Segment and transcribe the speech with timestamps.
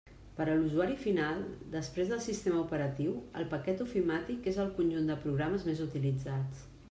[0.37, 1.41] Per a l'usuari final,
[1.75, 6.67] després del sistema operatiu, el paquet ofimàtic és el conjunt de programes més utilitzats.